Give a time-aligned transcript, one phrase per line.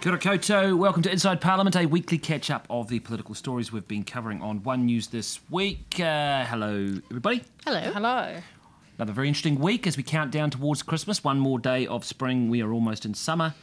[0.00, 0.78] Kia ora koutou.
[0.78, 4.40] Welcome to Inside Parliament, a weekly catch up of the political stories we've been covering
[4.40, 6.00] on One News this week.
[6.00, 7.44] Uh, hello, everybody.
[7.66, 7.80] Hello.
[7.80, 8.38] Hello.
[8.96, 11.22] Another very interesting week as we count down towards Christmas.
[11.22, 12.48] One more day of spring.
[12.48, 13.54] We are almost in summer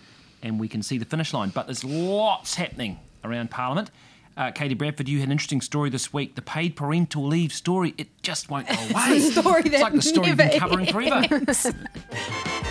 [0.44, 1.50] and we can see the finish line.
[1.50, 3.90] But there's lots happening around Parliament.
[4.36, 6.36] Uh, Katie Bradford, you had an interesting story this week.
[6.36, 7.96] The paid parental leave story.
[7.98, 9.18] It just won't go away.
[9.18, 11.42] It's story it's like the story you've been covering forever.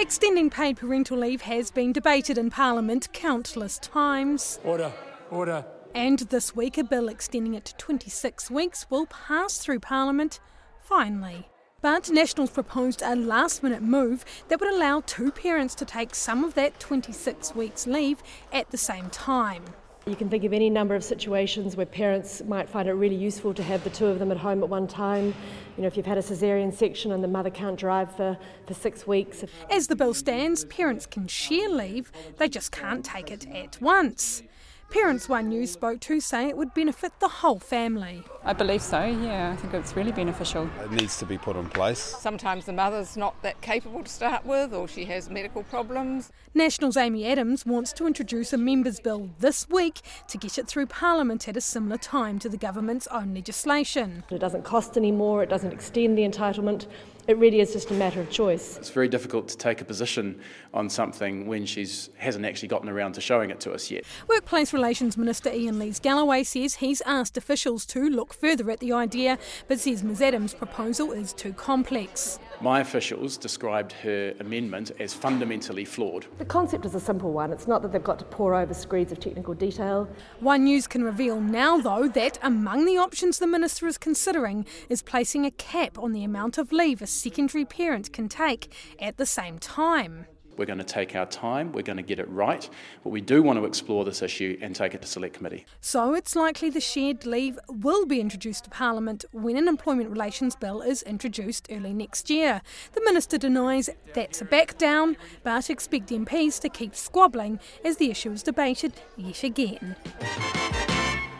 [0.00, 4.60] Extending paid parental leave has been debated in Parliament countless times.
[4.62, 4.92] Order,
[5.28, 5.64] order.
[5.92, 10.38] And this week, a bill extending it to 26 weeks will pass through Parliament
[10.78, 11.48] finally.
[11.82, 16.44] But Nationals proposed a last minute move that would allow two parents to take some
[16.44, 18.22] of that 26 weeks leave
[18.52, 19.64] at the same time.
[20.08, 23.52] You can think of any number of situations where parents might find it really useful
[23.52, 25.34] to have the two of them at home at one time.
[25.76, 28.72] You know, if you've had a caesarean section and the mother can't drive for, for
[28.72, 29.44] six weeks.
[29.70, 34.42] As the bill stands, parents can share leave, they just can't take it at once.
[34.90, 38.24] Parents One News spoke to say it would benefit the whole family.
[38.42, 39.50] I believe so, yeah.
[39.52, 40.70] I think it's really beneficial.
[40.82, 41.98] It needs to be put in place.
[41.98, 46.32] Sometimes the mother's not that capable to start with, or she has medical problems.
[46.54, 50.86] National's Amy Adams wants to introduce a members' bill this week to get it through
[50.86, 54.24] Parliament at a similar time to the government's own legislation.
[54.30, 56.86] It doesn't cost any more, it doesn't extend the entitlement.
[57.28, 58.78] It really is just a matter of choice.
[58.78, 60.40] It's very difficult to take a position
[60.72, 64.04] on something when she hasn't actually gotten around to showing it to us yet.
[64.28, 69.38] Workplace Relations Minister Iain Lees-Galloway says he's asked officials to look further at the idea,
[69.68, 72.38] but says Ms Adams' proposal is too complex.
[72.60, 76.26] My officials described her amendment as fundamentally flawed.
[76.38, 77.52] The concept is a simple one.
[77.52, 80.08] It's not that they've got to pore over screeds of technical detail.
[80.40, 85.02] One News can reveal now, though, that among the options the Minister is considering is
[85.02, 89.26] placing a cap on the amount of leave a secondary parent can take at the
[89.26, 90.26] same time.
[90.58, 92.68] We're going to take our time, we're going to get it right,
[93.04, 95.64] but we do want to explore this issue and take it to Select Committee.
[95.80, 100.56] So it's likely the shared leave will be introduced to Parliament when an employment relations
[100.56, 102.60] bill is introduced early next year.
[102.92, 108.10] The Minister denies that's a back down, but expect MPs to keep squabbling as the
[108.10, 109.96] issue is debated yet again.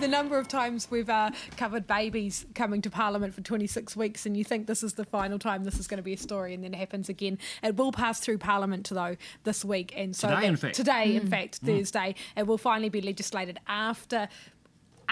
[0.01, 4.37] The number of times we've uh, covered babies coming to Parliament for 26 weeks, and
[4.37, 6.63] you think this is the final time this is going to be a story, and
[6.63, 7.37] then it happens again.
[7.65, 10.75] It will pass through Parliament though this week, and so Today, that- in fact.
[10.77, 14.29] today, in fact, Thursday, it will finally be legislated after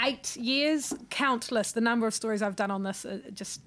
[0.04, 0.94] eight years.
[1.10, 1.72] Countless.
[1.72, 3.62] The number of stories I've done on this, uh, just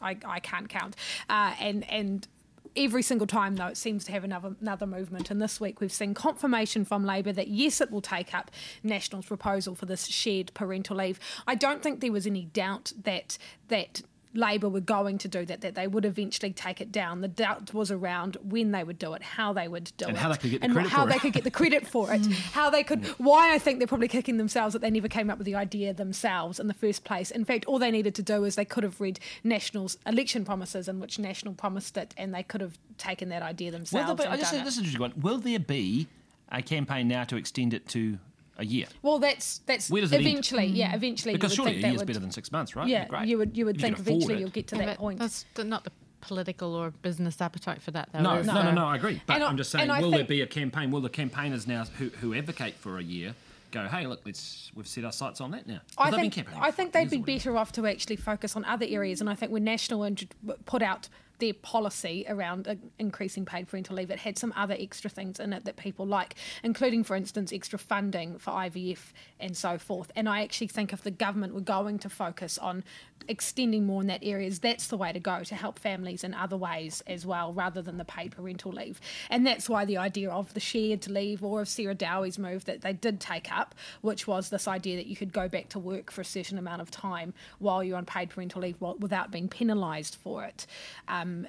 [0.00, 0.94] I, I can't count,
[1.28, 2.28] uh, and and.
[2.74, 5.30] Every single time, though, it seems to have another another movement.
[5.30, 8.50] And this week, we've seen confirmation from Labor that yes, it will take up
[8.82, 11.20] National's proposal for this shared parental leave.
[11.46, 13.36] I don't think there was any doubt that
[13.68, 14.02] that
[14.34, 17.20] Labor were going to do that, that they would eventually take it down.
[17.20, 20.20] The doubt was around when they would do it, how they would do And it,
[20.20, 21.20] how they could get the and credit how for they it.
[21.20, 22.32] could get the credit for it, hmm.
[22.32, 23.04] how they could.
[23.18, 25.92] Why I think they're probably kicking themselves that they never came up with the idea
[25.92, 27.30] themselves in the first place.
[27.30, 30.88] In fact, all they needed to do is they could have read National's election promises,
[30.88, 34.06] in which National promised it, and they could have taken that idea Will themselves.
[34.18, 34.68] there be, I just done this it.
[34.68, 35.12] is an interesting one.
[35.20, 36.08] Will there be
[36.50, 38.18] a campaign now to extend it to
[38.58, 38.86] a year?
[39.02, 40.26] Well, that's that's Where does it end?
[40.26, 40.96] eventually, yeah, mm.
[40.96, 41.34] eventually.
[41.34, 42.88] Because you surely a think that year's would, better than six months, right?
[42.88, 43.26] Yeah, Great.
[43.28, 44.40] you would you would If think can afford eventually it.
[44.40, 45.18] you'll get to Yeah, that point.
[45.18, 48.20] That's not the political or business appetite for that, though.
[48.20, 49.20] No, no, no, no, I agree.
[49.26, 50.90] But And I- I'm just saying, and I will there be a campaign?
[50.90, 53.34] Will the campaigners now who, who advocate for a year
[53.72, 55.80] go, hey, look, let's we've set our sights on that now.
[55.98, 59.20] I think I think they'd be better off to actually focus on other areas.
[59.20, 60.28] And I think when National intro-
[60.66, 61.08] put out
[61.42, 65.52] their policy around uh, increasing paid parental leave, it had some other extra things in
[65.52, 70.12] it that people like, including, for instance, extra funding for IVF and so forth.
[70.14, 72.84] And I actually think if the government were going to focus on
[73.28, 76.34] extending more in that area is that's the way to go to help families in
[76.34, 79.00] other ways as well, rather than the paid parental leave.
[79.30, 82.82] And that's why the idea of the shared leave or of Sarah Dowie's move that
[82.82, 86.10] they did take up, which was this idea that you could go back to work
[86.10, 90.16] for a certain amount of time while you're on paid parental leave without being penalised
[90.16, 90.66] for it.
[91.08, 91.46] Um,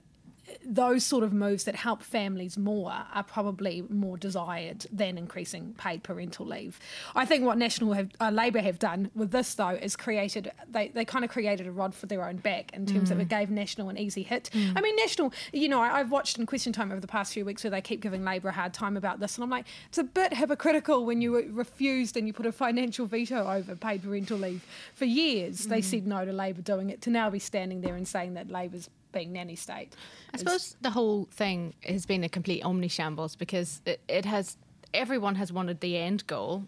[0.66, 6.04] those sort of moves that help families more are probably more desired than increasing paid
[6.04, 6.80] parental leave.
[7.16, 10.90] I think what National have, uh, Labor have done with this though is created they,
[10.90, 13.30] they kind of created a rod for their own back in terms of it mm.
[13.30, 14.50] gave National an easy hit.
[14.54, 14.74] Mm.
[14.76, 17.46] I mean National, you know, I, I've watched in Question Time over the past few
[17.46, 19.98] weeks where they keep giving Labor a hard time about this, and I'm like, it's
[19.98, 24.38] a bit hypocritical when you refused and you put a financial veto over paid parental
[24.38, 25.66] leave for years.
[25.66, 25.84] They mm.
[25.84, 28.90] said no to Labor doing it to now be standing there and saying that Labor's
[29.14, 29.96] being nanny state.
[30.34, 34.58] I suppose the whole thing has been a complete omni shambles because it, it has
[34.94, 36.66] everyone has wanted the end goal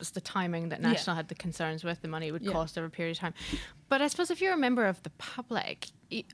[0.00, 0.88] It's the timing that Yeah.
[0.90, 2.50] National had the concerns with, the money it would Yeah.
[2.52, 3.34] cost over a period of time.
[3.88, 6.24] But I suppose if you're a member of the public, y-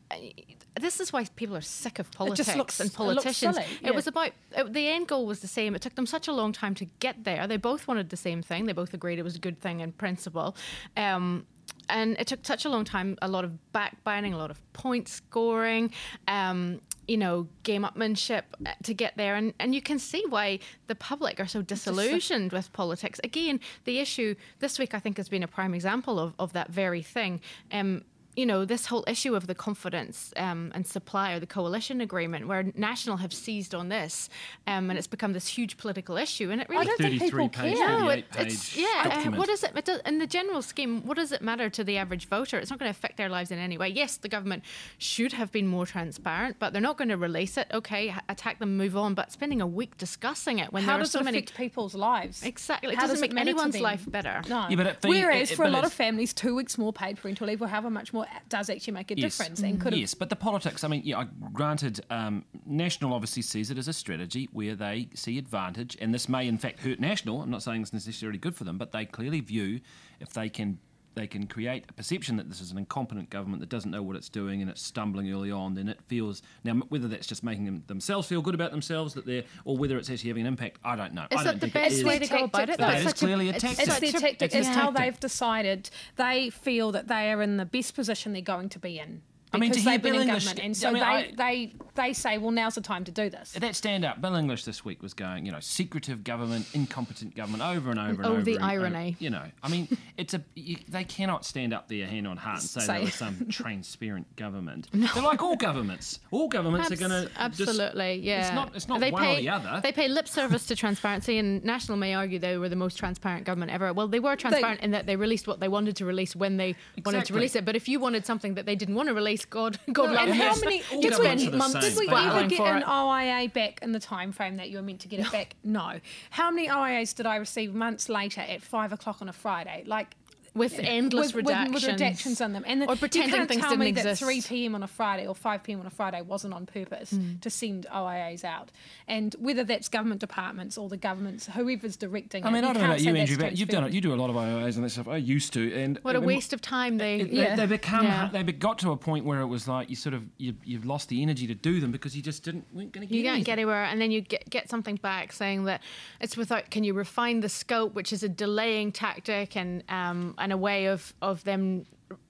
[0.80, 3.56] this is why people are sick of politics looks- and it politicians.
[3.56, 5.74] silly, It was about it, the end goal was the same.
[5.74, 7.46] It took them such a long time to get there.
[7.46, 8.64] They both wanted the same thing.
[8.64, 10.56] They both agreed it was a good thing in principle.
[10.96, 11.46] Um,
[11.90, 15.08] and it took such a long time, a lot of backbiting, a lot of point
[15.08, 15.92] scoring,
[16.28, 19.34] um, you know, game upmanship uh, to get there.
[19.34, 23.20] And, and you can see why the public are so disillusioned with politics.
[23.24, 26.70] Again, the issue this week, I think, has been a prime example of, of that
[26.70, 27.40] very thing.
[27.72, 28.04] Um,
[28.36, 32.46] you know, this whole issue of the confidence um, and supply or the coalition agreement,
[32.46, 34.28] where National have seized on this,
[34.66, 37.48] um, and it's become this huge political issue, and it really I don't think people
[37.48, 37.98] page, care.
[37.98, 38.86] no, it, it's yeah.
[39.04, 39.38] uh, document.
[39.38, 39.72] what is it?
[39.74, 42.58] it does, in the general scheme, what does it matter to the average voter?
[42.58, 43.88] It's not going to affect their lives in any way.
[43.88, 44.62] Yes, the government
[44.98, 47.66] should have been more transparent, but they're not going to release it.
[47.74, 49.14] Okay, attack them, move on.
[49.14, 51.56] But spending a week discussing it when How there are does so it many affect
[51.56, 52.44] people's lives?
[52.44, 54.40] exactly, it How doesn't does make matter anyone's life better.
[54.48, 54.66] No.
[54.68, 57.48] Yeah, but it- Whereas it- for a lot of families, two weeks more paid parental
[57.48, 60.36] leave or however much more does actually make a difference and could Yes, but the
[60.36, 65.08] politics, I mean, yeah, granted, um, National obviously sees it as a strategy where they
[65.14, 67.42] see advantage, and this may in fact hurt National.
[67.42, 69.80] I'm not saying it's necessarily good for them, but they clearly view
[70.20, 70.78] if they can.
[71.16, 74.14] They can create a perception that this is an incompetent government that doesn't know what
[74.14, 75.74] it's doing and it's stumbling early on.
[75.74, 79.26] Then it feels now whether that's just making them themselves feel good about themselves that
[79.26, 80.78] they're, or whether it's actually having an impact.
[80.84, 81.26] I don't know.
[81.30, 82.04] Is I that don't the think it best is.
[82.04, 82.78] way to go about it?
[82.78, 82.96] That though?
[82.98, 83.80] is Such a- clearly a it's tactic.
[83.80, 84.42] It's such their tactic.
[84.42, 85.90] it's It's their how they've decided.
[86.16, 89.22] They feel that they are in the best position they're going to be in.
[89.52, 91.06] I mean, to Because hear they've been in English- government, and I so mean, they,
[91.08, 93.52] I- they they say, well, now's the time to do this.
[93.52, 97.62] That stand up, Bill English this week was going, you know, secretive government, incompetent government,
[97.62, 98.42] over and over and Oh, over.
[98.42, 98.70] the and over.
[98.72, 99.16] irony.
[99.18, 102.60] You know, I mean, it's a you, they cannot stand up there hand on heart
[102.60, 104.88] and say, Say- they were some transparent government.
[104.92, 105.06] No.
[105.14, 106.20] They're like all governments.
[106.30, 108.46] All governments Abs- are going to absolutely, yeah.
[108.46, 108.74] It's not.
[108.74, 109.80] It's not they one pay, or the other.
[109.82, 113.44] They pay lip service to transparency, and National may argue they were the most transparent
[113.44, 113.92] government ever.
[113.92, 116.74] Well, they were transparent in that they released what they wanted to release when they
[117.04, 117.64] wanted to release it.
[117.64, 120.28] But if you wanted something that they didn't want to release, God, God No, love
[120.28, 122.84] and how many all did governments we, months, did we ever get an it.
[122.88, 125.56] OIA back in the time frame that you were meant to get it back?
[125.64, 126.00] No.
[126.30, 129.84] How many OIAs did I receive months later at five o'clock on a Friday?
[129.86, 130.16] Like
[130.54, 133.60] with endless with, redactions, with, with redactions on them, and or pretending you can't things
[133.60, 134.20] tell didn't me exist.
[134.20, 134.74] that 3 p.m.
[134.74, 135.80] on a Friday or 5 p.m.
[135.80, 137.40] on a Friday wasn't on purpose Mm.
[137.40, 138.70] to send OIAs out,
[139.08, 142.42] and whether that's government departments or the governments, whoever's directing.
[142.42, 142.46] It.
[142.46, 143.92] I it, mean, I don't know about you, Andrew, but you've done it.
[143.92, 145.08] You do a lot of IOAs and that stuff.
[145.08, 147.20] I used to, and What a waste of time they.
[147.20, 147.56] It- Yeah.
[147.56, 148.04] They, they become.
[148.04, 148.28] Yeah.
[148.32, 151.08] They got to a point where it was like you sort of you, you've lost
[151.08, 153.16] the energy to do them because you just didn't weren't going to get.
[153.16, 155.80] You can't get anywhere, and then you get, get something back saying that
[156.20, 156.70] it's without.
[156.70, 160.86] Can you refine the scope, which is a delaying tactic and um, and a way
[160.86, 161.86] of of them,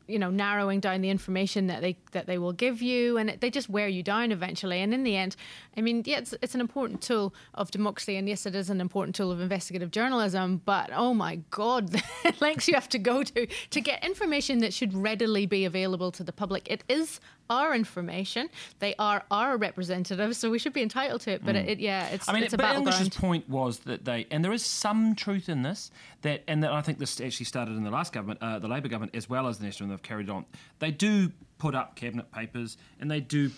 [0.06, 3.40] you know, narrowing down the information that they that they will give you, and it,
[3.40, 4.80] they just wear you down eventually.
[4.80, 5.36] And in the end,
[5.76, 8.80] I mean, yeah, it's it's an important tool of democracy, and yes, it is an
[8.80, 10.62] important tool of investigative journalism.
[10.64, 14.74] But oh my God, the lengths you have to go to to get information that
[14.74, 16.70] should readily be available to the public.
[16.70, 18.48] It is our information.
[18.78, 21.44] They are our representatives, so we should be entitled to it.
[21.44, 22.30] But it, it yeah, it's Mm.
[22.30, 25.48] I mean, it's a but English's point was that they, and there is some truth
[25.48, 25.90] in this,
[26.22, 28.88] that, and that I think this actually started in the last government, uh, the Labor
[28.88, 30.44] government, as well as the National, they've carried on.
[30.78, 33.50] They do put up cabinet papers, and they do.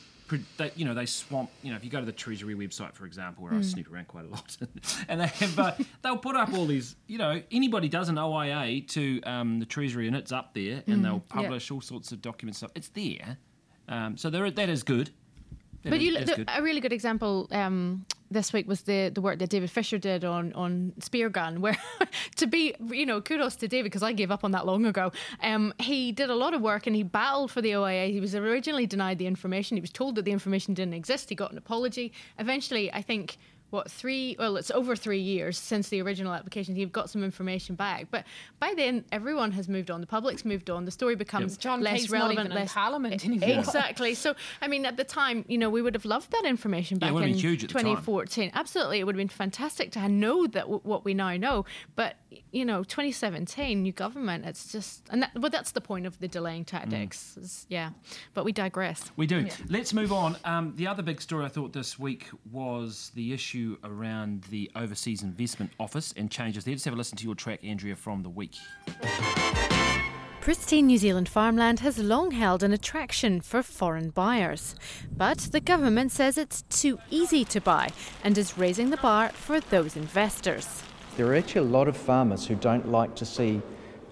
[0.57, 1.51] They, you know, they swamp.
[1.63, 4.09] You know, if you go to the Treasury website, for example, where I snoop around
[4.09, 4.57] quite a lot,
[5.09, 6.97] and they have, uh, they'll put up all these.
[7.07, 11.05] You know, anybody does an OIA to um, the Treasury, and it's up there, and
[11.05, 12.59] they'll publish all sorts of documents.
[12.61, 12.71] Stuff.
[12.75, 13.37] It's there,
[13.93, 15.11] um, so there, that is good.
[15.83, 16.49] That But is- you, the, good.
[16.49, 20.25] a really good example um, this week was the, the work that David Fisher did
[20.25, 21.77] on on Speargun, where
[22.37, 25.13] to be you know kudos to David because I gave up on that long ago.
[25.43, 28.11] Um, he did a lot of work and he battled for the OIA.
[28.13, 29.77] He was originally denied the information.
[29.77, 31.29] He was told that the information didn't exist.
[31.29, 32.13] He got an apology.
[32.39, 33.37] Eventually, I think.
[33.73, 34.37] What three?
[34.39, 36.77] Well, it's over three years since the original application.
[36.77, 38.27] you've got some information back, but
[38.61, 40.03] by then everyone has moved on.
[40.03, 40.85] The public's moved on.
[40.85, 42.51] The story becomes John less Key's not relevant.
[42.51, 43.49] even in Parliament anymore.
[43.61, 44.15] Exactly.
[44.15, 47.13] So, I mean, at the time, you know, we would have loved that information back
[47.13, 47.85] would have in been huge at the time.
[47.85, 48.51] 2014.
[48.55, 51.65] Absolutely, it would have been fantastic to know that w- what we now know.
[51.97, 52.17] But
[52.51, 54.45] you know, 2017, new government.
[54.45, 57.37] It's just, and that, well, that's the point of the delaying tactics.
[57.39, 57.43] Mm.
[57.43, 57.91] is- yeah,
[58.35, 59.11] but we digress.
[59.17, 59.47] We do.
[59.71, 60.37] Let's move on.
[60.45, 65.23] Um, the other big story I thought this week was the issue around the Overseas
[65.23, 66.75] Investment Office and changes there.
[66.75, 68.57] Let's have a listen to your track, Andrea, from the week.
[70.41, 74.75] Pristine New Zealand farmland has long held an attraction for foreign buyers.
[75.17, 77.91] But the government says it's too easy to buy
[78.25, 80.83] and is raising the bar for those investors.
[81.17, 83.63] There are actually a lot of farmers who don't like to see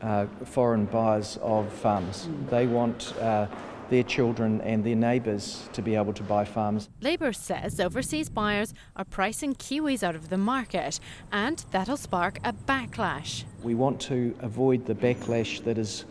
[0.02, 2.28] uh, foreign buyers of farms.
[2.49, 3.47] They want uh,
[3.90, 6.88] their children and their neighbours to be able to buy farms.
[7.00, 11.00] Labour says overseas buyers are pricing Kiwis out of the market
[11.32, 13.44] and that'll spark a backlash.
[13.62, 16.06] We want to avoid the backlash that is,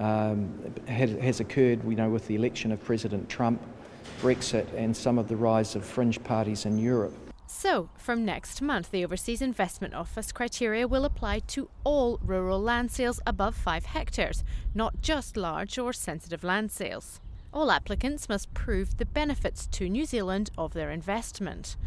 [0.00, 3.60] um, has, has occurred you know, with the election of President Trump,
[4.20, 7.14] Brexit, and some of the rise of fringe parties in Europe.
[7.50, 12.90] So, from next month, the Overseas Investment Office criteria will apply to all rural land
[12.90, 17.20] sales above 5 hectares, not just large or sensitive land sales.
[17.54, 21.78] All applicants must prove the benefits to New Zealand of their investment.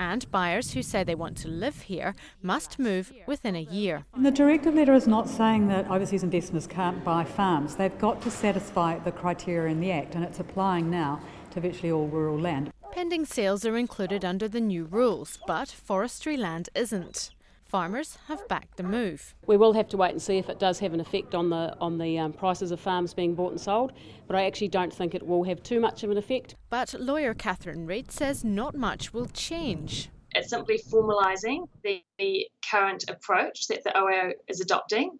[0.00, 4.06] And buyers who say they want to live here must move within a year.
[4.14, 7.76] And the directive letter is not saying that overseas investors can't buy farms.
[7.76, 11.92] They've got to satisfy the criteria in the Act, and it's applying now to virtually
[11.92, 12.72] all rural land.
[12.92, 17.30] Pending sales are included under the new rules, but forestry land isn't.
[17.64, 19.34] Farmers have backed the move.
[19.46, 21.74] We will have to wait and see if it does have an effect on the
[21.80, 23.94] on the um, prices of farms being bought and sold,
[24.26, 26.54] but I actually don't think it will have too much of an effect.
[26.68, 30.10] But lawyer Catherine Reid says not much will change.
[30.34, 35.18] It's simply formalising the, the current approach that the OIO is adopting.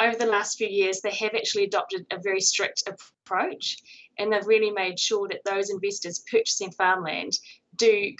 [0.00, 3.78] Over the last few years, they have actually adopted a very strict approach,
[4.18, 7.38] and they've really made sure that those investors purchasing farmland
[7.76, 8.14] do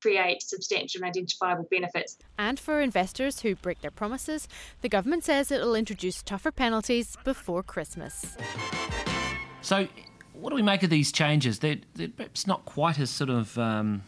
[0.00, 2.16] create substantial and identifiable benefits.
[2.38, 4.48] And for investors who break their promises,
[4.80, 8.36] the government says it will introduce tougher penalties before Christmas.
[9.62, 9.88] So,
[10.32, 11.58] what do we make of these changes?
[11.58, 14.02] They're, they're perhaps not quite as sort of um,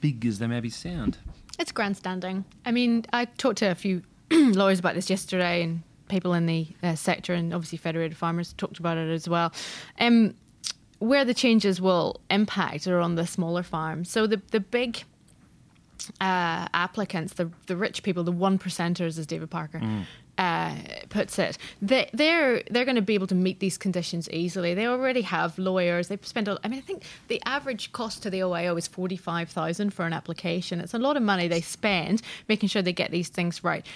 [0.00, 1.18] big as they maybe sound.
[1.58, 2.44] It's grandstanding.
[2.64, 6.68] I mean, I talked to a few lawyers about this yesterday, and people in the
[6.82, 9.52] uh, sector, and obviously Federated Farmers talked about it as well.
[9.98, 10.34] Um,
[10.98, 14.10] where the changes will impact are on the smaller farms.
[14.10, 15.04] So the the big
[16.20, 20.04] uh, applicants, the the rich people, the one percenters, as David Parker mm.
[20.38, 20.74] uh,
[21.08, 24.74] puts it, they, they're they're going to be able to meet these conditions easily.
[24.74, 26.08] They already have lawyers.
[26.08, 26.48] They've spent.
[26.48, 29.92] A, I mean, I think the average cost to the OIO is forty five thousand
[29.92, 30.80] for an application.
[30.80, 33.86] It's a lot of money they spend making sure they get these things right.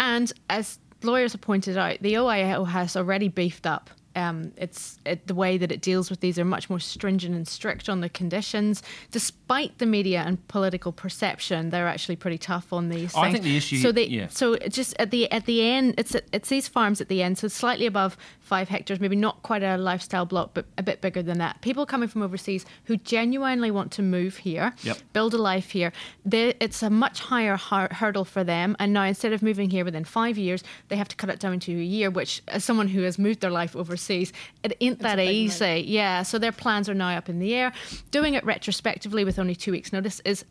[0.00, 4.98] And as lawyers have pointed out, uh, the OIO has already beefed up um, it's
[5.04, 8.00] it, the way that it deals with these are much more stringent and strict on
[8.00, 8.82] the conditions.
[9.10, 13.12] Despite the media and political perception, they're actually pretty tough on these.
[13.14, 13.76] Oh, I think the issue.
[13.76, 14.28] So they, yeah.
[14.28, 17.48] so just at the at the end, it's it's these farms at the end, so
[17.48, 21.38] slightly above five hectares, maybe not quite a lifestyle block, but a bit bigger than
[21.38, 21.60] that.
[21.60, 24.98] People coming from overseas who genuinely want to move here, yep.
[25.12, 25.92] build a life here.
[26.24, 29.84] They, it's a much higher har- hurdle for them, and now instead of moving here
[29.84, 32.10] within five years, they have to cut it down to a year.
[32.10, 35.84] Which, as someone who has moved their life overseas, it ain't that easy.
[35.86, 37.72] Yeah, so their plans are now up in the air.
[38.10, 40.44] Doing it retrospectively with only two weeks' notice is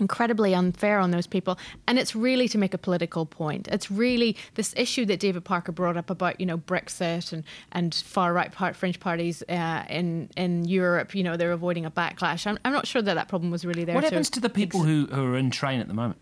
[0.00, 1.58] incredibly unfair on those people.
[1.86, 3.68] And it's really to make a political point.
[3.68, 7.94] It's really this issue that david parker brought up about you know brexit and and
[7.94, 12.46] far right part fringe parties uh, in in europe you know they're avoiding a backlash.
[12.46, 14.80] I'm, I'm not sure that that problem was really there what happens to the people
[14.80, 16.20] ex- who, who are in train at the moment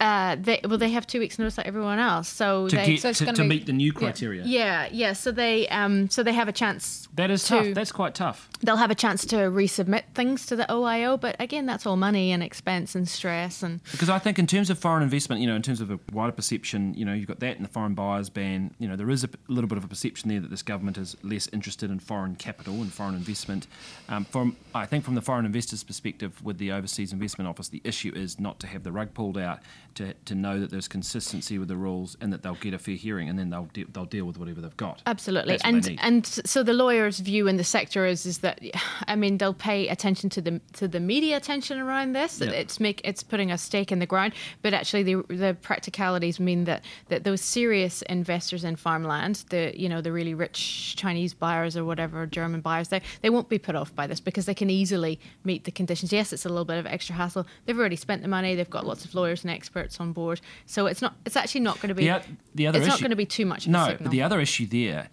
[0.00, 2.28] uh, they, well, they have two weeks' notice like everyone else.
[2.28, 4.42] So to, they, get, so to, to be, meet the new criteria.
[4.44, 5.12] Yeah, yeah.
[5.12, 7.06] So they, um, so they have a chance.
[7.14, 7.74] That is to, tough.
[7.74, 8.48] That's quite tough.
[8.62, 12.32] They'll have a chance to resubmit things to the OIO, but again, that's all money
[12.32, 13.82] and expense and stress and.
[13.92, 16.32] Because I think in terms of foreign investment, you know, in terms of a wider
[16.32, 18.74] perception, you know, you've got that in the foreign buyers ban.
[18.78, 21.14] You know, there is a little bit of a perception there that this government is
[21.22, 23.66] less interested in foreign capital and foreign investment.
[24.08, 27.82] Um, from I think from the foreign investors' perspective, with the Overseas Investment Office, the
[27.84, 29.60] issue is not to have the rug pulled out,
[29.94, 32.94] to to know that there's consistency with the rules and that they'll get a fair
[32.94, 35.02] hearing and then they'll de- they'll deal with whatever they've got.
[35.06, 38.60] Absolutely, and and so the lawyers' view in the sector is is that
[39.06, 42.40] I mean they'll pay attention to the to the media attention around this.
[42.40, 46.64] It's make it's putting a stake in the ground, but actually the the practicalities mean
[46.64, 51.76] that that those serious investors in farmland, the you know the really rich Chinese buyers
[51.76, 54.70] or whatever German buyers, they they won't be put off by this because they can
[54.70, 56.12] easily meet the conditions.
[56.12, 57.46] Yes, it's a little bit of extra hassle.
[57.66, 58.54] They've already spent the money.
[58.54, 60.40] They've got lots of lawyers and experts on board.
[60.66, 61.14] So it's not.
[61.24, 62.04] It's actually not going to be.
[62.04, 62.22] The,
[62.54, 63.66] the other it's issue, not going to be too much.
[63.66, 65.08] no, but the other issue there.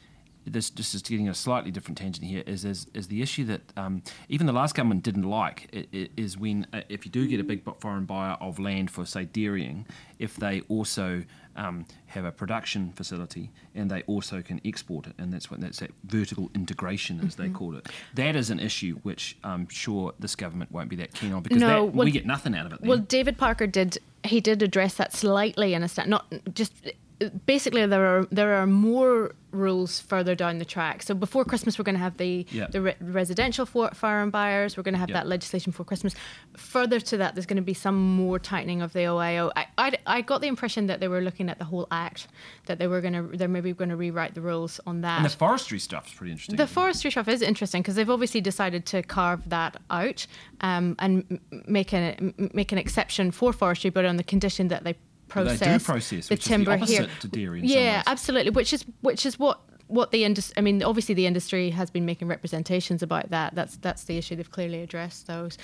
[0.50, 2.41] This, this is getting a slightly different tangent here.
[2.46, 6.65] Is is, is the issue that um, even the last government didn't like is when
[6.72, 9.86] uh, if you do get a big foreign buyer of land for say dairying,
[10.19, 11.24] if they also
[11.57, 15.79] um, have a production facility and they also can export it, and that's what that's
[15.79, 17.43] that vertical integration, as mm-hmm.
[17.43, 17.87] they call it.
[18.13, 21.59] That is an issue which I'm sure this government won't be that keen on because
[21.59, 22.81] no, that, well, we get nothing out of it.
[22.81, 22.89] Then.
[22.89, 26.73] Well, David Parker did he did address that slightly in a not just
[27.45, 31.01] basically there are there are more rules further down the track.
[31.01, 32.67] So before Christmas, we're going to have the Yeah.
[32.67, 34.77] the re- residential for firearm buyers.
[34.77, 35.15] We're going to have Yeah.
[35.19, 36.13] that legislation for Christmas.
[36.57, 39.51] Further to that, there's going to be some more tightening of the OIO.
[39.55, 42.27] I, I, I got the impression that they were looking at the whole act,
[42.67, 45.17] that they were going to they're maybe going to rewrite the rules on that.
[45.17, 46.57] And the forestry stuff is pretty interesting.
[46.57, 50.27] The forestry stuff is interesting because they've obviously decided to carve that out
[50.62, 54.95] um, and make an make an exception for forestry, but on the condition that they
[55.36, 57.10] Well, they do process, process, the which is the timber opposite here.
[57.22, 58.03] to dairy in some yeah, ways.
[58.07, 58.51] absolutely.
[58.51, 60.53] Which is which is what what the industry.
[60.57, 63.55] I mean, obviously the industry has been making representations about that.
[63.55, 64.36] That's that's the issue.
[64.36, 65.57] They've clearly addressed those.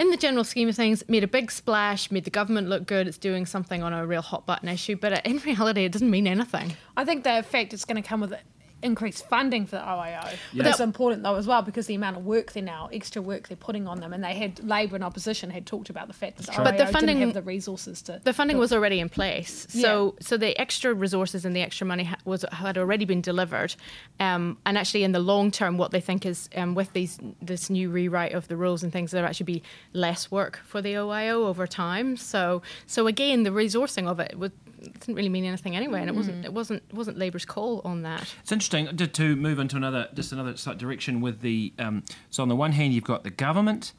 [0.00, 3.08] In the general scheme of things, made a big splash, made the government look good.
[3.08, 6.26] It's doing something on a real hot button issue, but in reality, it doesn't mean
[6.26, 6.76] anything.
[6.96, 8.34] I think the effect is going to come with
[8.82, 10.24] increased funding for the OIO.
[10.24, 10.38] Yeah.
[10.54, 13.48] But that's important though as well because the amount of work they're now, extra work
[13.48, 16.36] they're putting on them, and they had Labor and opposition had talked about the fact
[16.38, 16.64] that the true.
[16.64, 18.20] But the funding- didn't have the resources to.
[18.22, 21.86] The funding do was already in place, so so the extra resources and the extra
[21.86, 23.74] money ha- was had already been delivered,
[24.20, 27.70] um, and actually in the long term, what they think is um, with these this
[27.70, 31.46] new rewrite of the rules and things, there'll actually be less work for the OIO
[31.46, 32.16] over time.
[32.16, 36.14] So so again, the resourcing of it would, didn't really mean anything anyway, and it
[36.14, 38.34] wasn't it wasn't it wasn't Labour's call on that.
[38.42, 41.72] It's interesting to, move into another just another direction with the.
[41.78, 43.92] Um, so on the one hand, you've got the government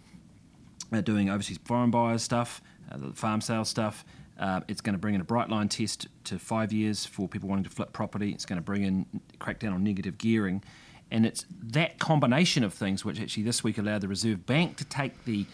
[0.92, 4.06] uh, doing overseas foreign buyers stuff, uh, the farm sale stuff.
[4.40, 7.50] Uh, it's going to bring in a bright line test to five years for people
[7.50, 8.32] wanting to flip property.
[8.32, 9.06] It's going to bring in
[9.40, 10.64] crack down on negative gearing,
[11.12, 14.86] and it's that combination of things which actually this week allowed the Reserve Bank to
[14.86, 15.46] take the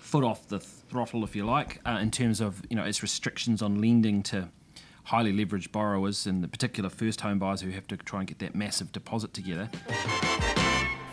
[0.00, 3.62] foot off the throttle, if you like, uh, in terms of you know its restrictions
[3.62, 4.48] on lending to
[5.04, 8.38] highly leveraged borrowers and the particular first home buyers who have to try and get
[8.38, 9.68] that massive deposit together.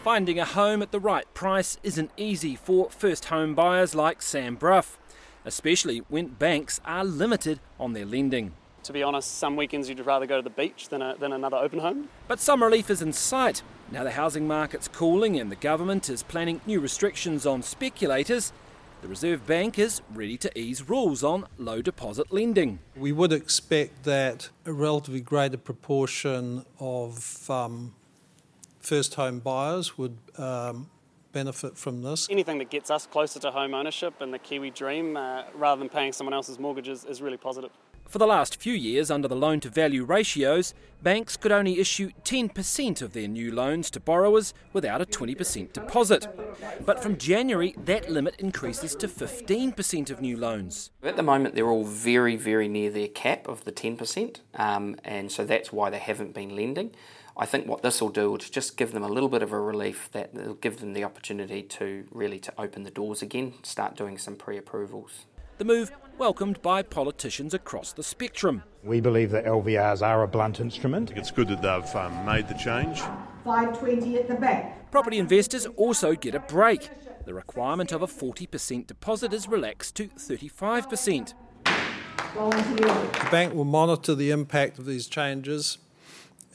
[0.04, 4.56] Finding a home at the right price isn't easy for first home buyers like Sam
[4.56, 4.98] Bruff,
[5.46, 8.54] especially when banks are limited on their lending.
[8.84, 11.58] To be honest, some weekends you'd rather go to the beach than, a, than another
[11.58, 12.10] open home.
[12.28, 13.62] But some relief is in sight.
[13.92, 18.52] Now the housing market's cooling and the government is planning new restrictions on speculators.
[19.02, 22.78] The Reserve Bank is ready to ease rules on low deposit lending.
[22.96, 27.96] We would expect that a relatively greater proportion of um,
[28.80, 30.92] first home buyers would um,
[31.32, 32.30] benefit from this.
[32.30, 35.90] Anything that gets us closer to home ownership and the Kiwi dream uh, rather than
[35.90, 37.72] paying someone else's mortgage is, is really positive.
[38.12, 42.12] For the last few years, under the loan to value ratios, banks could only issue
[42.26, 46.28] 10% of their new loans to borrowers without a 20% deposit.
[46.86, 50.92] But from January, that limit increases to 15% of new loans.
[51.02, 55.32] At the moment, they're all very, very near their cap of the 10%, um, and
[55.32, 56.94] so that's why they haven't been lending.
[57.38, 59.60] I think what this will do is just give them a little bit of a
[59.62, 63.96] relief that will give them the opportunity to really to open the doors again, start
[63.96, 65.28] doing some pre-approvals.
[65.62, 68.64] The move welcomed by politicians across the spectrum.
[68.84, 71.12] We believe that LVRs are a blunt instrument.
[71.16, 73.02] It's good that they've um, made the change.
[73.44, 74.90] 520 at the back.
[74.90, 76.90] Property investors also get a break.
[77.26, 81.36] The requirement of a 40% deposit is relaxed to 35%.
[82.34, 85.78] The bank will monitor the impact of these changes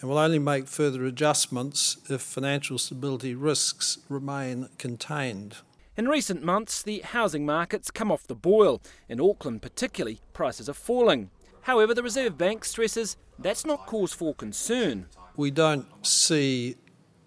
[0.00, 5.58] and will only make further adjustments if financial stability risks remain contained.
[5.98, 8.82] In recent months, the housing market's come off the boil.
[9.08, 11.30] In Auckland, particularly, prices are falling.
[11.62, 15.06] However, the Reserve Bank stresses that's not cause for concern.
[15.36, 16.76] We don't see,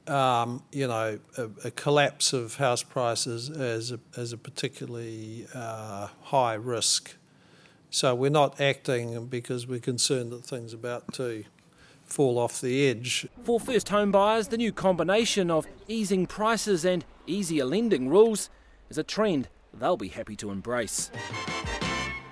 [0.06, 6.10] um, you know, a, a, collapse of house prices as a, as a particularly uh,
[6.22, 7.16] high risk.
[7.90, 11.44] So we're not acting because we're concerned that things are about to
[12.04, 13.28] fall off the edge.
[13.44, 18.50] For first home buyers, the new combination of easing prices and easier lending rules
[18.90, 21.12] is a trend they'll be happy to embrace.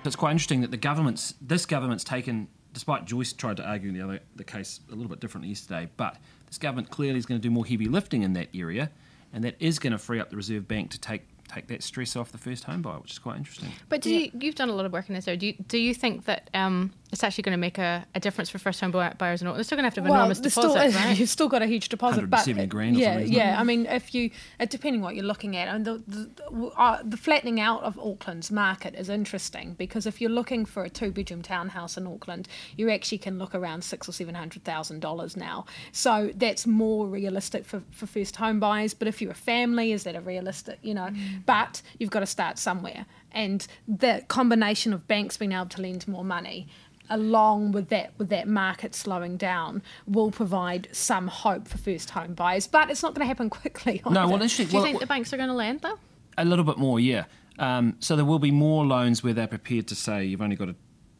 [0.04, 4.00] It's quite interesting that the government's this government's taken, despite Joyce tried to argue the
[4.00, 6.16] other the case a little bit differently yesterday, but
[6.46, 8.90] this government clearly is going to do more heavy lifting in that area,
[9.32, 12.16] and that is going to free up the Reserve Bank to take take that stress
[12.16, 13.70] off the first home buyer, which is quite interesting.
[13.88, 15.38] But do you, you've done a lot of work in this area.
[15.38, 18.50] Do you, do you think that um, it's actually going to make a, a difference
[18.50, 19.40] for first home buyers?
[19.40, 19.54] And all?
[19.54, 21.18] They're still going to have to have well, enormous deposit, still, right?
[21.18, 23.58] You've still got a huge deposit, but grand yeah, yeah.
[23.58, 24.30] I mean, if you
[24.60, 28.50] uh, depending what you're looking at, and the the, uh, the flattening out of Auckland's
[28.50, 32.90] market is interesting because if you're looking for a two bedroom townhouse in Auckland, you
[32.90, 35.64] actually can look around six or seven hundred thousand dollars now.
[35.92, 38.94] So that's more realistic for, for first home buyers.
[38.94, 40.78] But if you're a family, is that a realistic?
[40.82, 41.37] You know, mm.
[41.46, 46.06] But you've got to start somewhere, and the combination of banks being able to lend
[46.08, 46.68] more money
[47.10, 52.34] along with that with that market slowing down will provide some hope for first home
[52.34, 52.66] buyers.
[52.66, 54.66] But it's not going to happen quickly no well interesting.
[54.66, 55.98] Do you well, think the banks are going to lend though?
[56.36, 57.24] A little bit more yeah.
[57.58, 60.68] Um, so there will be more loans where they're prepared to say you've only got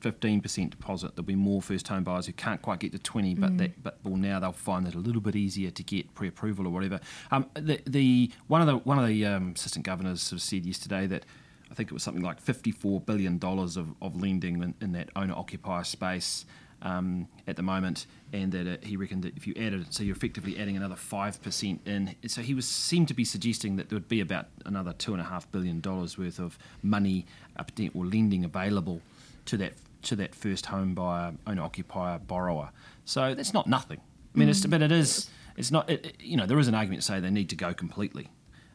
[0.01, 1.15] to 15% deposit.
[1.17, 3.59] There'll be more first home buyers who can't quite get to 20, but Mm.
[3.59, 6.71] that but well now they'll find it a little bit easier to get pre-approval or
[6.71, 7.01] whatever.
[7.31, 10.65] Um, the, the one of the one of the um, assistant governors sort of said
[10.67, 11.25] yesterday that
[11.71, 15.11] I think it was something like 54 billion dollars of, of lending in, in that
[15.17, 16.45] owner occupier space.
[16.81, 20.15] Um, at the moment, and that uh, he reckoned that if you added, so you're
[20.15, 22.15] effectively adding another five percent in.
[22.29, 25.21] So he was seemed to be suggesting that there would be about another two and
[25.21, 29.01] a half billion dollars worth of money uh, or lending available
[29.47, 32.71] to that to that first home buyer, owner occupier borrower.
[33.05, 34.01] So that's not nothing.
[34.35, 34.71] I mean, it's, Mm.
[34.71, 35.29] but it is.
[35.57, 35.89] It's not.
[35.91, 38.29] It, it- you know, there is an argument to say they need to go completely,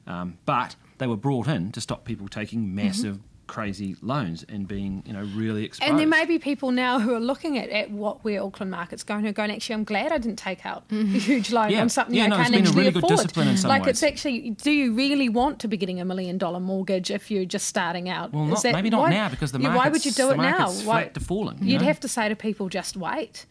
[0.07, 5.03] um, but they were brought in to stop people taking massive, crazy loans and being,
[5.05, 5.89] you know, really exposed.
[5.89, 9.03] And there may be people now who are looking at, at what where Auckland market's
[9.03, 11.13] going who are going, actually, I'm glad I didn't take out a mm-hmm.
[11.15, 11.81] huge loan Yeah.
[11.81, 13.17] on something Yeah, I no, can't there's been a actually really good afford.
[13.17, 13.89] discipline in some like ways.
[13.91, 17.45] it's actually, do you really want to be getting a million dollar mortgage if you're
[17.45, 18.31] just starting out?
[18.33, 20.37] Well, Is not- maybe not why- now, because the yeah, Why would you do it
[20.37, 20.57] now?
[20.59, 21.87] market's Why, flat to falling, you You'd know?
[21.87, 23.45] have to say to people, just wait.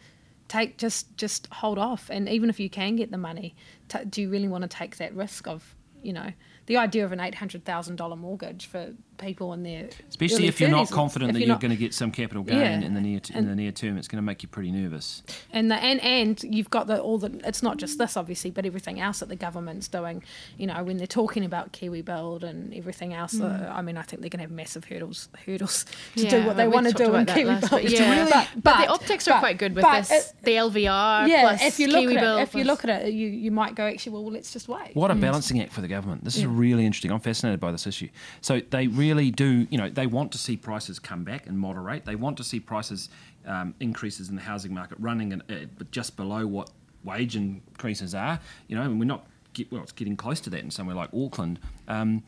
[0.49, 3.55] Take just just hold off, and even if you can get the money,
[3.89, 6.33] t- do you really want to take that risk of you know
[6.67, 10.49] the idea of an eight hundred thousand dollar mortgage for people in their Especially early
[10.49, 12.59] if you're not confident if that you're you're not- going to get some capital gain
[12.59, 12.81] Yeah.
[12.81, 15.23] in the near t- in the near term, it's going to make you pretty nervous.
[15.53, 18.67] and the, and and you've got the all the it's not just this obviously but
[18.67, 20.23] everything else that the government's doing
[20.59, 23.69] you know when they're talking about kiwi build and everything else Mm.
[23.69, 25.85] uh, i mean i think they're going to have massive hurdles hurdles
[26.17, 28.29] to Yeah, do what they want to do in kiwi last build week, yeah.
[28.55, 30.11] but, But the optics are quite good with this.
[30.11, 32.85] it- the LVR yeah plus if you look Kiwi at Build it if you look
[32.85, 35.21] at it you, you might go actually well let's just wait What a Mm.
[35.21, 36.25] balancing act for the government.
[36.25, 37.11] This is really interesting.
[37.13, 38.09] I'm fascinated by this issue.
[38.41, 42.05] So they really do, you know, they want to see prices come back and moderate.
[42.05, 43.09] They want to see prices
[43.47, 46.71] um, increases in the housing market running at, at just below what
[47.05, 48.41] wage increases are.
[48.69, 51.11] You know, and we're not get, well, it's getting close to that in somewhere like
[51.15, 51.59] Auckland.
[51.89, 52.23] Um,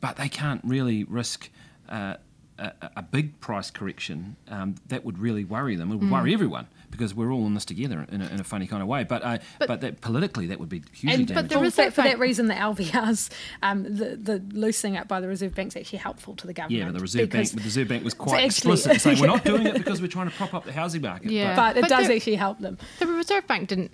[0.00, 1.48] but they can't really risk.
[1.88, 2.16] Uh,
[2.58, 5.92] a, a big price correction um, that would really worry them.
[5.92, 6.12] It would Mm.
[6.12, 8.88] worry everyone because we're all in this together in a, in a funny kind of
[8.88, 9.04] way.
[9.04, 11.60] But uh, but, that politically that would be hugely and damaging.
[11.60, 13.30] but for, that, for that reason, the LVRs,
[13.62, 16.78] um, the, the loosening up by the Reserve Bank is actually helpful to the government.
[16.80, 19.26] Yeah, but the Reserve Bank, the Reserve Bank was quite actually- explicit in saying we're
[19.26, 21.30] not doing it because we're trying to prop up the housing market.
[21.30, 21.54] Yeah.
[21.56, 22.78] but it But does they're- actually help them.
[22.98, 23.92] The Reserve Bank didn't.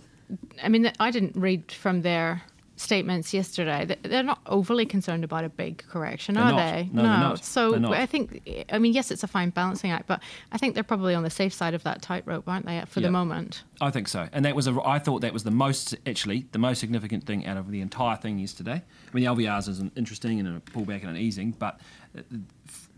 [0.62, 2.42] I mean, I didn't read from their
[2.82, 3.84] statements yesterday.
[3.84, 6.56] They- They're not overly concerned about a big correction, They're are not.
[6.58, 6.88] they?
[6.92, 7.44] No, not.
[7.44, 7.74] So.
[7.92, 8.66] I think.
[8.70, 11.30] I mean, yes, it's a fine balancing act, but I think they're probably on the
[11.30, 13.62] safe side of that tightrope, aren't they, for the moment?
[13.80, 14.78] I think so, and that was a.
[14.84, 18.16] I thought that was the most actually the most significant thing out of the entire
[18.16, 18.82] thing yesterday.
[18.82, 21.80] I mean, the LVRs is an interesting and a pullback and an easing, but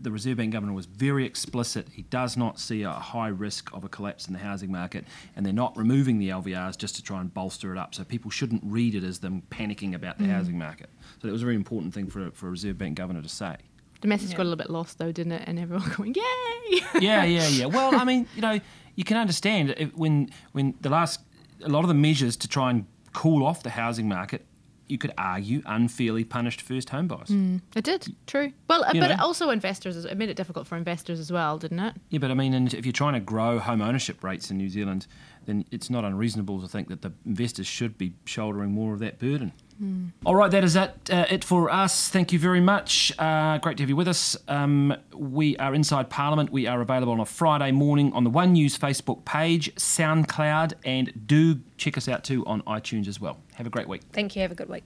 [0.01, 1.87] the Reserve Bank governor was very explicit.
[1.91, 5.45] He does not see a high risk of a collapse in the housing market, and
[5.45, 7.95] they're not removing the LVRs just to try and bolster it up.
[7.95, 10.31] So people shouldn't read it as them panicking about the Mm.
[10.31, 10.89] housing market.
[11.21, 13.29] So that was a very important thing for a, for a Reserve Bank governor to
[13.29, 13.55] say.
[14.01, 15.43] The message got a little bit lost, though, didn't it?
[15.47, 17.65] And everyone going, "Yay!" yeah, yeah, yeah.
[17.65, 18.59] Well, I mean, you know,
[18.95, 21.21] you can understand if, when when the last
[21.63, 24.45] a lot of the measures to try and cool off the housing market,
[24.87, 27.29] you could argue unfairly punished first home buyers.
[27.29, 28.53] Mm, it did, true.
[28.67, 30.05] Well, uh, You but also investors.
[30.05, 31.95] It made it difficult for investors as well, didn't it?
[32.09, 34.69] Yeah, but I mean, and if you're trying to grow home ownership rates in New
[34.69, 35.07] Zealand,
[35.45, 39.19] then it's not unreasonable to think that the investors should be shouldering more of that
[39.19, 39.51] burden.
[39.81, 40.11] Mm.
[40.25, 42.09] All right, that is it, uh, it for us.
[42.09, 43.11] Thank you very much.
[43.19, 44.37] Uh, great to have you with us.
[44.47, 46.49] Um, we are inside Parliament.
[46.51, 51.11] We are available on a Friday morning on the One News Facebook page, SoundCloud, and
[51.27, 53.37] do check us out too on iTunes as well.
[53.55, 54.01] Have a great week.
[54.13, 54.41] Thank you.
[54.41, 54.83] Have a good week.